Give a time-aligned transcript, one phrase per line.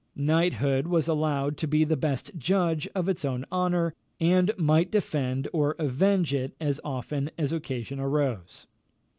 [0.15, 5.47] Knighthood was allowed to be the best judge of its own honour, and might defend
[5.53, 8.65] or avenge it as often as occasion arose.